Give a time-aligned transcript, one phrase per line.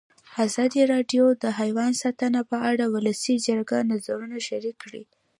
[0.45, 5.03] ازادي راډیو د حیوان ساتنه په اړه د ولسي جرګې نظرونه شریک کړي.